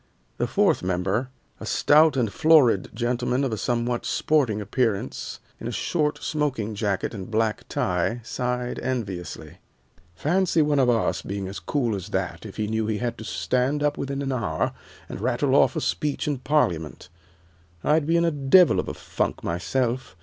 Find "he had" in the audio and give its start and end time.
12.87-13.15